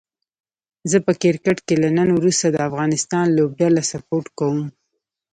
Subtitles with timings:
[0.91, 4.63] زه په کرکټ کې له نن وروسته د افغانستان لوبډله سپوټ کووم